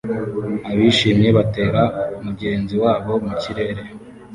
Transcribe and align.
Abishimye 0.71 1.29
batera 1.37 1.81
mugenzi 2.23 2.75
wabo 2.83 3.11
mukirere 3.25 3.81